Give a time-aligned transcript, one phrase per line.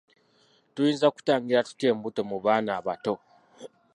[0.73, 3.13] Tuyinza kutangira tutya embuto mu baana abato?